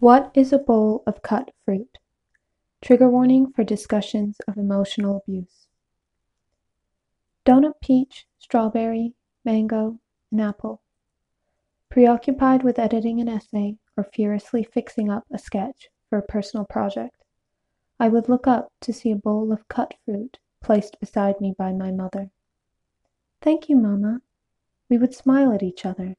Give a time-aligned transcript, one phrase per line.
[0.00, 1.98] What is a bowl of cut fruit?
[2.80, 5.66] Trigger warning for discussions of emotional abuse.
[7.44, 9.12] Donut peach, strawberry,
[9.44, 9.98] mango,
[10.32, 10.80] and apple.
[11.90, 17.22] Preoccupied with editing an essay or furiously fixing up a sketch for a personal project,
[17.98, 21.74] I would look up to see a bowl of cut fruit placed beside me by
[21.74, 22.30] my mother.
[23.42, 24.22] Thank you, mamma.
[24.88, 26.16] We would smile at each other.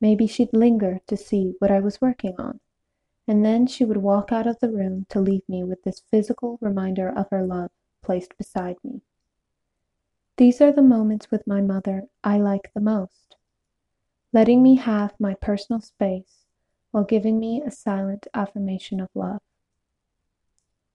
[0.00, 2.60] Maybe she'd linger to see what I was working on
[3.30, 6.58] and then she would walk out of the room to leave me with this physical
[6.60, 7.70] reminder of her love
[8.02, 9.02] placed beside me.
[10.36, 13.36] These are the moments with my mother I like the most,
[14.32, 16.44] letting me have my personal space
[16.90, 19.42] while giving me a silent affirmation of love.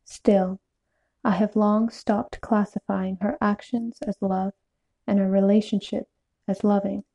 [0.04, 0.60] Still,
[1.24, 4.52] I have long stopped classifying her actions as love
[5.08, 6.10] and her relationship
[6.50, 7.06] as loving.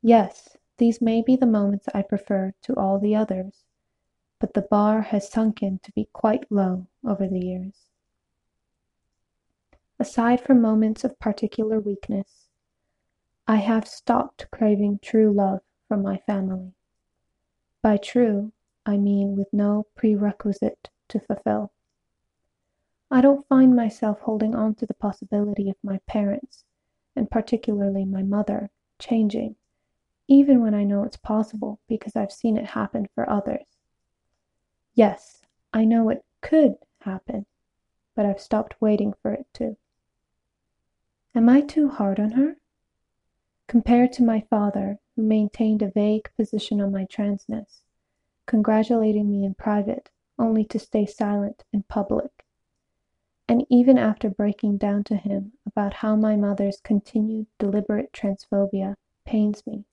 [0.00, 3.64] Yes, these may be the moments I prefer to all the others,
[4.38, 7.86] but the bar has sunken to be quite low over the years.
[9.98, 12.48] Aside from moments of particular weakness,
[13.48, 16.74] I have stopped craving true love from my family.
[17.80, 18.52] By true,
[18.84, 21.72] I mean with no prerequisite to fulfill.
[23.10, 26.64] I don't find myself holding on to the possibility of my parents,
[27.14, 29.56] and particularly my mother, changing,
[30.28, 33.75] even when I know it's possible because I've seen it happen for others.
[34.96, 35.42] Yes,
[35.74, 37.44] I know it could happen,
[38.14, 39.76] but I've stopped waiting for it to.
[41.34, 42.56] Am I too hard on her?
[43.66, 47.82] Compared to my father, who maintained a vague position on my transness,
[48.46, 50.08] congratulating me in private
[50.38, 52.46] only to stay silent in public.
[53.46, 59.66] And even after breaking down to him about how my mother's continued deliberate transphobia pains
[59.66, 59.84] me,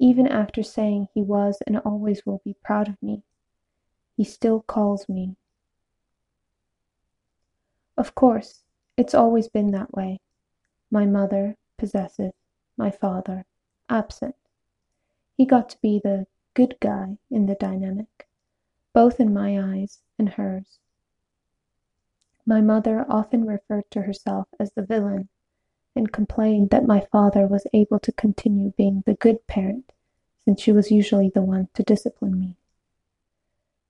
[0.00, 3.22] even after saying he was and always will be proud of me
[4.16, 5.36] he still calls me.
[7.96, 8.62] Of course,
[8.96, 10.20] it's always been that way.
[10.90, 12.32] My mother, possessive,
[12.76, 13.44] my father,
[13.88, 14.34] absent.
[15.36, 18.26] He got to be the good guy in the dynamic,
[18.92, 20.78] both in my eyes and hers.
[22.46, 25.28] My mother often referred to herself as the villain
[25.94, 29.92] and complained that my father was able to continue being the good parent
[30.44, 32.56] since she was usually the one to discipline me.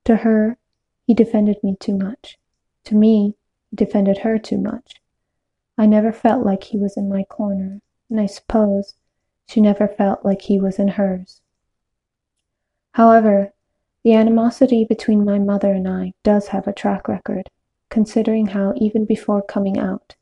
[0.07, 0.57] To her,
[1.05, 2.39] he defended me too much.
[2.85, 3.35] To me,
[3.69, 5.01] he defended her too much.
[5.77, 8.95] I never felt like he was in my corner, and I suppose
[9.49, 11.41] she never felt like he was in hers.
[12.93, 13.51] However,
[14.05, 17.49] the animosity between my mother and I does have a track record,
[17.89, 20.15] considering how even before coming out,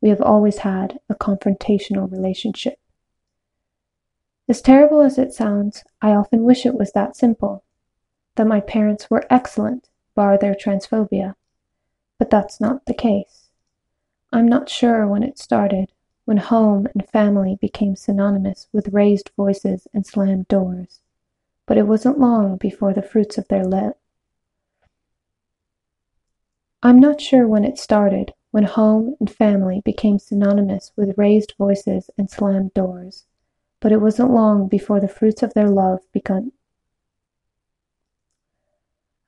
[0.00, 2.78] we have always had a confrontational relationship.
[4.48, 7.64] As terrible as it sounds, I often wish it was that simple
[8.36, 11.34] that my parents were excellent, bar their transphobia.
[12.18, 13.48] But that's not the case.
[14.32, 15.92] I'm not sure when it started,
[16.24, 21.00] when home and family became synonymous with raised voices and slammed doors.
[21.66, 23.98] But it wasn't long before the fruits of their lip.
[26.82, 32.10] I'm not sure when it started, when home and family became synonymous with raised voices
[32.16, 33.24] and slammed doors.
[33.80, 36.52] But it wasn't long before the fruits of their love began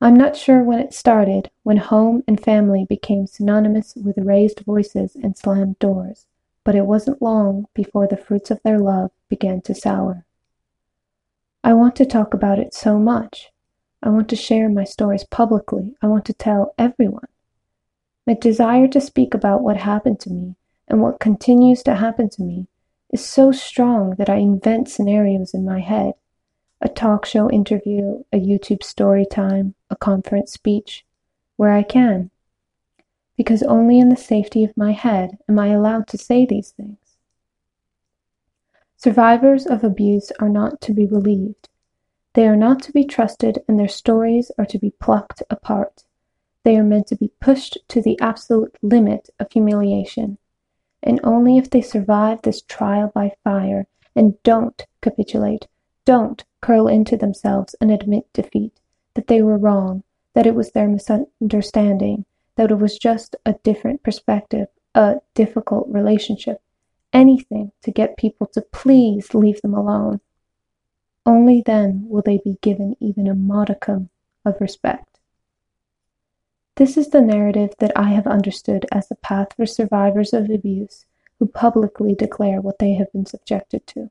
[0.01, 5.15] I'm not sure when it started, when home and family became synonymous with raised voices
[5.15, 6.25] and slammed doors,
[6.65, 10.25] but it wasn't long before the fruits of their love began to sour.
[11.63, 13.51] I want to talk about it so much.
[14.03, 15.95] I want to share my stories publicly.
[16.01, 17.27] I want to tell everyone.
[18.27, 20.55] My desire to speak about what happened to me
[20.87, 22.67] and what continues to happen to me
[23.11, 26.13] is so strong that I invent scenarios in my head
[26.85, 31.03] a talk show interview, a YouTube story time, a conference speech,
[31.55, 32.29] where I can.
[33.35, 37.17] Because only in the safety of my head am I allowed to say these things.
[38.97, 41.69] Survivors of abuse are not to be believed.
[42.33, 46.03] They are not to be trusted, and their stories are to be plucked apart.
[46.63, 50.37] They are meant to be pushed to the absolute limit of humiliation.
[51.01, 55.65] And only if they survive this trial by fire and don't capitulate,
[56.05, 58.79] don't curl into themselves and admit defeat,
[59.15, 60.03] that they were wrong,
[60.33, 62.25] that it was their misunderstanding,
[62.55, 66.61] that it was just a different perspective, a difficult relationship,
[67.11, 70.19] anything to get people to please leave them alone.
[71.25, 74.09] Only then will they be given even a modicum
[74.45, 75.19] of respect.
[76.75, 81.05] This is the narrative that I have understood as the path for survivors of abuse
[81.39, 84.09] who publicly declare what they have been subjected to.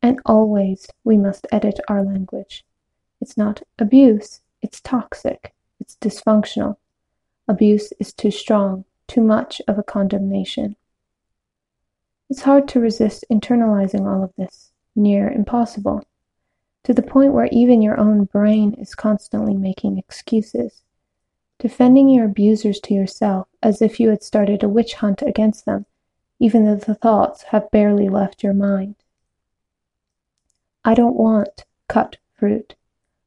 [0.00, 2.64] And always we must edit our language.
[3.20, 6.76] It's not abuse, it's toxic, it's dysfunctional.
[7.48, 10.76] Abuse is too strong, too much of a condemnation.
[12.30, 16.04] It's hard to resist internalizing all of this, near impossible,
[16.84, 20.82] to the point where even your own brain is constantly making excuses,
[21.58, 25.86] defending your abusers to yourself as if you had started a witch hunt against them,
[26.38, 28.94] even though the thoughts have barely left your mind.
[30.84, 32.74] I don't want cut fruit.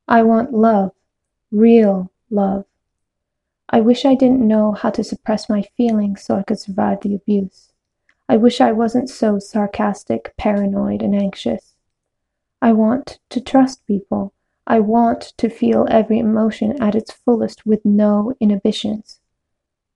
[0.07, 0.91] I want love,
[1.51, 2.65] real love.
[3.69, 7.15] I wish I didn't know how to suppress my feelings so I could survive the
[7.15, 7.71] abuse.
[8.27, 11.75] I wish I wasn't so sarcastic, paranoid, and anxious.
[12.61, 14.33] I want to trust people.
[14.67, 19.19] I want to feel every emotion at its fullest with no inhibitions.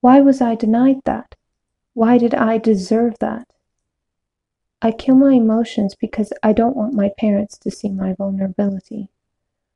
[0.02, 1.36] Why was I denied that?
[1.94, 3.48] Why did I deserve that?
[4.82, 9.10] I kill my emotions because I don't want my parents to see my vulnerability.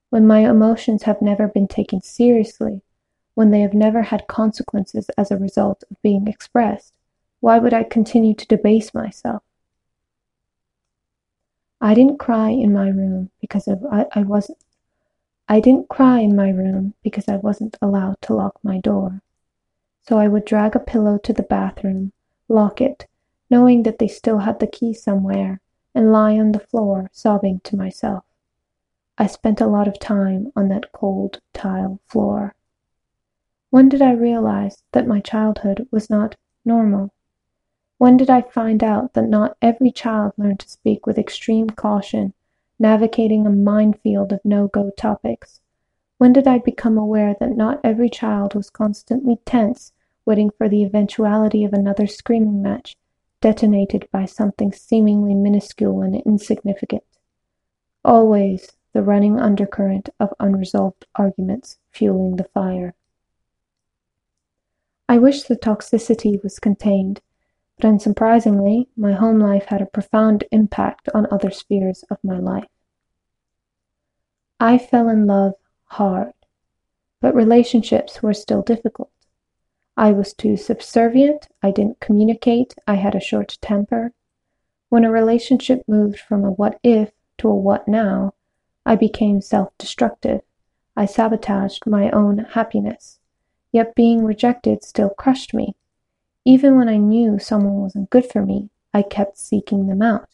[0.09, 2.81] When my emotions have never been taken seriously,
[3.33, 6.93] when they have never had consequences as a result of being expressed,
[7.39, 9.43] why would I continue to debase myself?
[11.81, 14.57] I didn't cry in my room because of, I, I wasn't
[15.51, 19.23] I didn't cry in my room because I wasn't allowed to lock my door.
[20.07, 22.11] So I would drag a pillow to the bathroom,
[22.47, 23.07] lock it,
[23.49, 25.59] knowing that they still had the key somewhere,
[25.95, 28.23] and lie on the floor, sobbing to myself.
[29.17, 32.55] I spent a lot of time on that cold tile floor.
[33.69, 37.11] When did I realize that my childhood was not normal?
[37.97, 42.33] When did I find out that not every child learned to speak with extreme caution,
[42.79, 45.59] navigating a minefield of no-go topics?
[46.17, 49.91] When did I become aware that not every child was constantly tense,
[50.25, 52.95] waiting for the eventuality of another screaming match,
[53.41, 57.03] detonated by something seemingly minuscule and insignificant?
[58.03, 62.95] Always the running undercurrent of unresolved arguments fueling the fire.
[65.07, 67.21] I wish the toxicity was contained,
[67.77, 72.67] but unsurprisingly, my home life had a profound impact on other spheres of my life.
[74.59, 75.53] I fell in love
[75.85, 76.33] hard,
[77.21, 79.11] but relationships were still difficult.
[80.01, 84.13] I was too subservient, I didn't communicate, I had a short temper.
[84.87, 88.33] When a relationship moved from a what if to a what now,
[88.85, 90.39] I became self destructive.
[90.95, 93.19] I sabotaged my own happiness.
[93.73, 95.75] Yet being rejected still crushed me.
[96.45, 100.29] Even when I knew someone wasn't good for me, I kept seeking them out.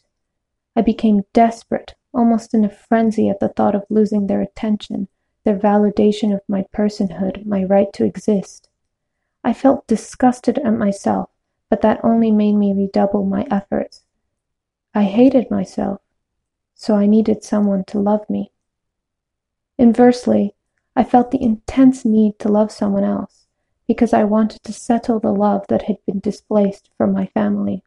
[0.76, 5.08] I became desperate, almost in a frenzy at the thought of losing their attention,
[5.42, 8.68] their validation of my personhood, my right to exist.
[9.46, 11.30] I felt disgusted at myself,
[11.70, 14.02] but that only made me redouble my efforts.
[14.92, 16.00] I hated myself,
[16.74, 18.50] so I needed someone to love me.
[19.78, 20.56] Inversely,
[20.96, 23.46] I felt the intense need to love someone else,
[23.86, 27.84] because I wanted to settle the love that had been displaced from my family.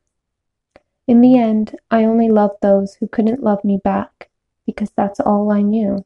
[1.07, 4.29] In the end, I only loved those who couldn't love me back,
[4.65, 6.05] because that's all I knew.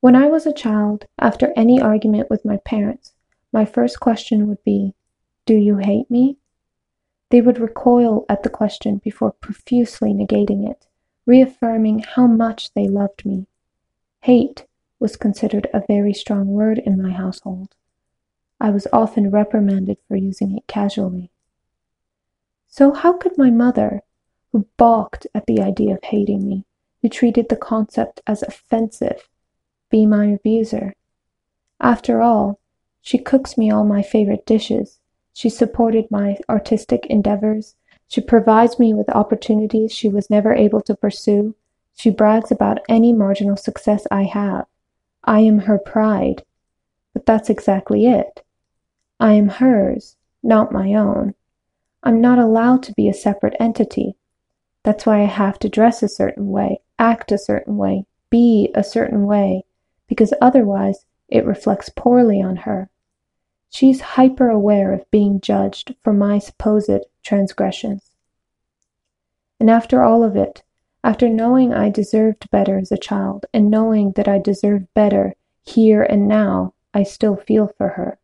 [0.00, 3.12] When I was a child, after any argument with my parents,
[3.52, 4.94] my first question would be,
[5.44, 6.38] Do you hate me?
[7.28, 10.86] They would recoil at the question before profusely negating it,
[11.26, 13.46] reaffirming how much they loved me.
[14.22, 14.66] Hate
[14.98, 17.74] was considered a very strong word in my household.
[18.60, 21.30] I was often reprimanded for using it casually.
[22.68, 24.02] So how could my mother,
[24.52, 26.64] who balked at the idea of hating me,
[27.02, 29.28] who treated the concept as offensive,
[29.90, 30.94] be my abuser?
[31.80, 32.58] After all,
[33.02, 34.98] she cooks me all my favorite dishes.
[35.32, 37.74] She supported my artistic endeavors.
[38.08, 41.54] She provides me with opportunities she was never able to pursue.
[41.96, 44.66] She brags about any marginal success I have.
[45.24, 46.44] I am her pride.
[47.12, 48.44] But that's exactly it.
[49.18, 51.34] I am hers, not my own.
[52.02, 54.16] I'm not allowed to be a separate entity.
[54.82, 58.82] That's why I have to dress a certain way, act a certain way, be a
[58.82, 59.64] certain way,
[60.10, 62.90] because otherwise it reflects poorly on her.
[63.70, 68.10] She's hyper aware of being judged for my supposed transgressions.
[69.60, 70.64] And after all of it,
[71.04, 76.02] after knowing I deserved better as a child, and knowing that I deserve better here
[76.02, 78.18] and now, I still feel for her.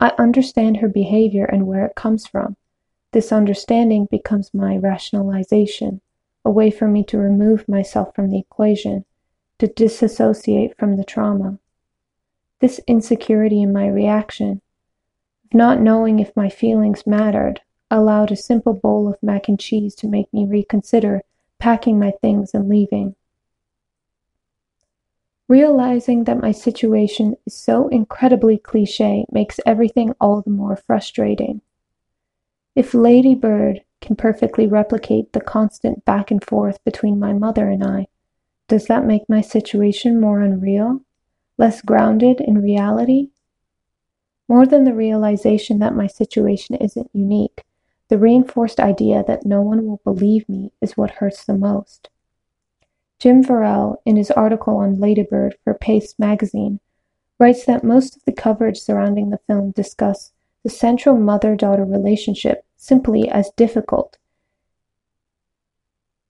[0.00, 2.56] I understand her behavior and where it comes from.
[3.12, 6.00] This understanding becomes my rationalization,
[6.46, 9.04] a way for me to remove myself from the equation,
[9.58, 11.58] to disassociate from the trauma.
[12.60, 14.60] This insecurity in my reaction,
[15.44, 19.94] of not knowing if my feelings mattered, allowed a simple bowl of mac and cheese
[19.96, 21.22] to make me reconsider
[21.58, 23.14] packing my things and leaving.
[25.46, 31.60] Realizing that my situation is so incredibly cliche makes everything all the more frustrating.
[32.74, 37.84] If Lady Bird can perfectly replicate the constant back and forth between my mother and
[37.84, 38.08] I,
[38.68, 41.00] does that make my situation more unreal?
[41.58, 43.30] Less grounded in reality?
[44.48, 47.64] More than the realization that my situation isn't unique,
[48.08, 52.08] the reinforced idea that no one will believe me is what hurts the most.
[53.18, 56.80] Jim Farrell, in his article on Ladybird for Paste magazine,
[57.38, 63.28] writes that most of the coverage surrounding the film discuss the central mother-daughter relationship simply
[63.28, 64.18] as difficult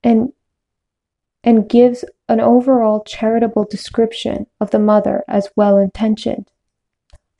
[0.04, 0.32] and
[1.44, 6.50] and gives an overall charitable description of the mother as well-intentioned.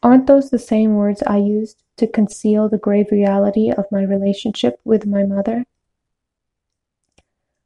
[0.02, 4.78] Aren't those the same words I used to conceal the grave reality of my relationship
[4.84, 5.64] with my mother?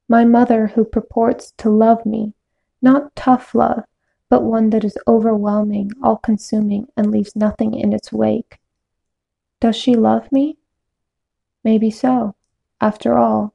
[0.07, 2.33] My mother who purports to love me,
[2.81, 3.83] not tough love,
[4.29, 8.59] but one that is overwhelming, all-consuming, and leaves nothing in its wake.
[9.59, 10.57] Does she love me?
[11.65, 12.35] Maybe so.
[12.79, 13.53] After all,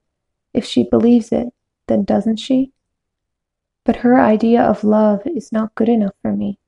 [0.52, 1.48] if she believes it,
[1.86, 2.73] then doesn't she?
[3.84, 6.58] But her idea of love is not good enough for me.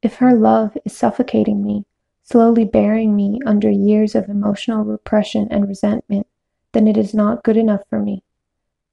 [0.00, 1.84] If her love is suffocating me,
[2.22, 6.26] slowly burying me under years of emotional repression and resentment,
[6.72, 8.22] then it is not good enough for me.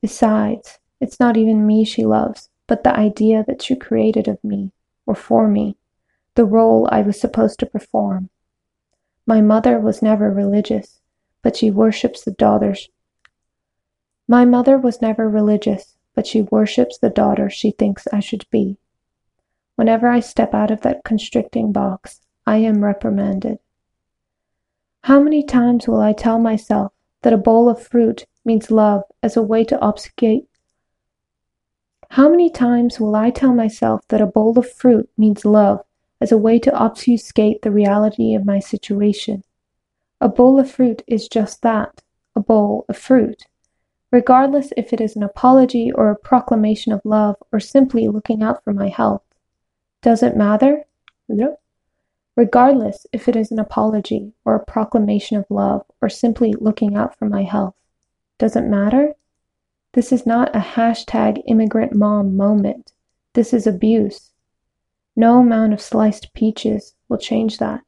[0.01, 4.71] Besides, it's not even me she loves, but the idea that she created of me,
[5.05, 5.77] or for me,
[6.35, 8.29] the role I was supposed to perform.
[9.25, 10.99] My mother was never religious,
[11.41, 12.89] but she worships the daughters.
[14.27, 18.77] My mother was never religious, but she worships the daughter she thinks I should be.
[19.75, 23.59] Whenever I step out of that constricting box, I am reprimanded.
[25.03, 26.93] How many times will I tell myself
[27.23, 30.47] that a bowl of fruit means love as a way to obfuscate.
[32.11, 35.83] How many times will I tell myself that a bowl of fruit means love
[36.21, 39.43] as a way to obfuscate the reality of my situation?
[40.21, 42.01] A bowl of fruit is just that,
[42.35, 43.45] a bowl of fruit.
[44.13, 48.63] Regardless if it is an apology or a proclamation of love or simply looking out
[48.63, 49.23] for my health.
[50.03, 50.83] Does it matter?
[51.27, 51.57] No.
[52.35, 57.17] Regardless if it is an apology or a proclamation of love or simply looking out
[57.17, 57.73] for my health.
[58.37, 59.15] Does it matter?
[59.93, 62.91] This is not a hashtag immigrant mom moment.
[63.33, 64.29] This is abuse.
[65.15, 67.81] No amount of sliced peaches will change that.